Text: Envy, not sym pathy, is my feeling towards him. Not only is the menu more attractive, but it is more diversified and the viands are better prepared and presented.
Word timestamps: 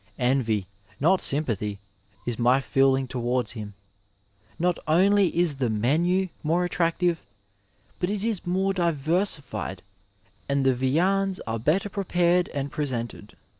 Envy, 0.17 0.65
not 0.99 1.21
sym 1.21 1.45
pathy, 1.45 1.77
is 2.25 2.39
my 2.39 2.59
feeling 2.59 3.07
towards 3.07 3.51
him. 3.51 3.75
Not 4.57 4.79
only 4.87 5.27
is 5.37 5.57
the 5.57 5.69
menu 5.69 6.29
more 6.41 6.65
attractive, 6.65 7.23
but 7.99 8.09
it 8.09 8.23
is 8.23 8.47
more 8.47 8.73
diversified 8.73 9.83
and 10.49 10.65
the 10.65 10.73
viands 10.73 11.39
are 11.45 11.59
better 11.59 11.87
prepared 11.87 12.49
and 12.49 12.71
presented. 12.71 13.35